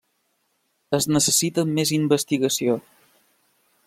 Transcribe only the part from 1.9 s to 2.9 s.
investigació.